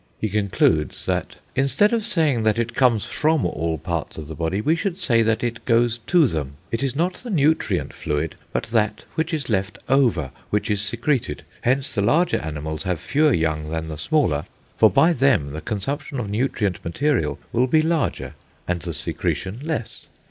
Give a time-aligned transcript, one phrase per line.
[0.19, 4.59] He concludes that "instead of saying that it comes from all parts of the body,
[4.59, 6.53] we should say that it goes to them.
[6.71, 11.43] It is not the nutrient fluid, but that which is left over, which is secreted.
[11.61, 14.45] Hence the larger animals have fewer young than the smaller,
[14.75, 18.33] for by them the consumption of nutrient material will be larger
[18.67, 20.07] and the secretion less.